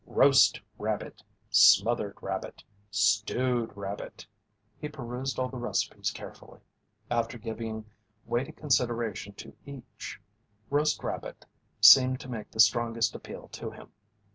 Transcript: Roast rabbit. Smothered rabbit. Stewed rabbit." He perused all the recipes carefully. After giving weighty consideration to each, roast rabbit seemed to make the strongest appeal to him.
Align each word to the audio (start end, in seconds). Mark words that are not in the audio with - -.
Roast 0.07 0.59
rabbit. 0.79 1.21
Smothered 1.51 2.17
rabbit. 2.23 2.63
Stewed 2.89 3.77
rabbit." 3.77 4.25
He 4.79 4.89
perused 4.89 5.37
all 5.37 5.47
the 5.47 5.59
recipes 5.59 6.09
carefully. 6.09 6.59
After 7.11 7.37
giving 7.37 7.85
weighty 8.25 8.51
consideration 8.51 9.33
to 9.35 9.53
each, 9.63 10.19
roast 10.71 11.03
rabbit 11.03 11.45
seemed 11.81 12.19
to 12.21 12.29
make 12.29 12.49
the 12.49 12.59
strongest 12.59 13.13
appeal 13.13 13.49
to 13.49 13.69
him. 13.69 13.91